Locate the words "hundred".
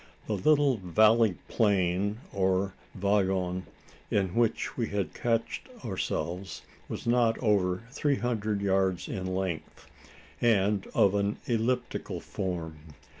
8.15-8.61